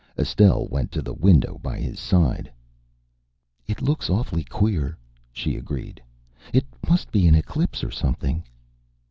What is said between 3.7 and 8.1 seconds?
looks awfully queer," she agreed. "It must be an eclipse or